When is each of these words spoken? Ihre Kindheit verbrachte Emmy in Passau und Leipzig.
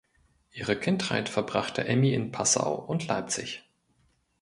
Ihre 0.49 0.75
Kindheit 0.79 1.29
verbrachte 1.29 1.85
Emmy 1.85 2.11
in 2.15 2.31
Passau 2.31 2.73
und 2.73 3.05
Leipzig. 3.05 3.69